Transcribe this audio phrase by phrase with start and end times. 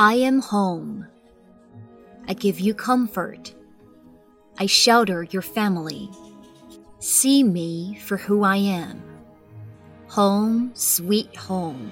[0.00, 1.08] I am home.
[2.28, 3.52] I give you comfort.
[4.56, 6.08] I shelter your family.
[7.00, 9.02] See me for who I am.
[10.10, 11.90] Home, sweet home.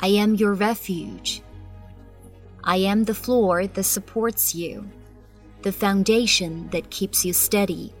[0.00, 1.40] I am your refuge.
[2.62, 4.86] I am the floor that supports you,
[5.62, 7.94] the foundation that keeps you steady,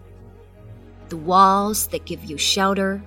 [1.08, 3.02] the walls that give you shelter,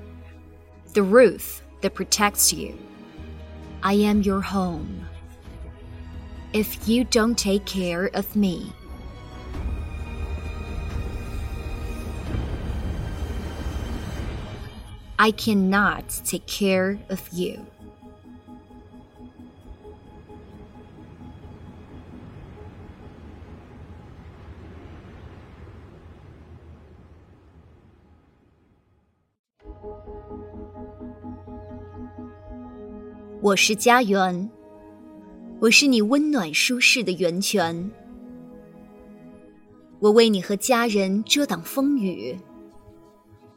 [0.94, 2.78] the roof that protects you.
[3.84, 5.06] I am your home.
[6.54, 8.74] If you don't take care of me,
[15.18, 17.66] I cannot take care of you.
[33.42, 34.50] 我是家园，
[35.60, 37.90] 我是你温暖舒适的源泉。
[40.00, 42.38] 我为你和家人遮挡风雨，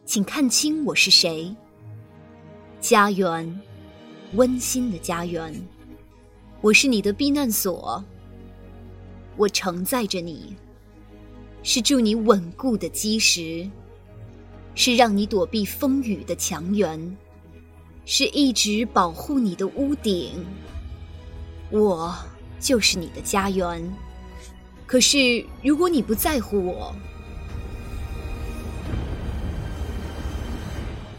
[0.04, 1.54] 请看清我是谁。
[2.80, 3.60] 家园，
[4.34, 5.54] 温馨的家园，
[6.60, 8.02] 我是你的避难所。
[9.36, 10.56] 我承载着你，
[11.62, 13.68] 是助你稳固的基石，
[14.74, 17.16] 是让你躲避风雨的墙垣。
[18.04, 20.44] 是一直保护你的屋顶，
[21.70, 22.12] 我
[22.58, 23.80] 就是你的家园。
[24.86, 26.92] 可是，如果你不在乎我，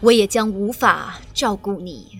[0.02, 2.20] 我也将无法照顾你。